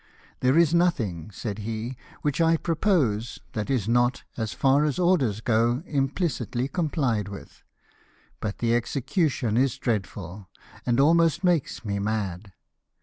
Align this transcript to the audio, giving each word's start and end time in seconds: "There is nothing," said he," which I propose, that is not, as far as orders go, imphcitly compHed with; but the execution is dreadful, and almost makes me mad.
"There 0.41 0.57
is 0.57 0.73
nothing," 0.73 1.29
said 1.29 1.59
he," 1.59 1.95
which 2.23 2.41
I 2.41 2.57
propose, 2.57 3.37
that 3.53 3.69
is 3.69 3.87
not, 3.87 4.23
as 4.35 4.51
far 4.51 4.83
as 4.83 4.97
orders 4.97 5.41
go, 5.41 5.83
imphcitly 5.87 6.71
compHed 6.71 7.27
with; 7.27 7.61
but 8.39 8.57
the 8.57 8.73
execution 8.73 9.57
is 9.57 9.77
dreadful, 9.77 10.49
and 10.87 10.99
almost 10.99 11.43
makes 11.43 11.85
me 11.85 11.99
mad. 11.99 12.51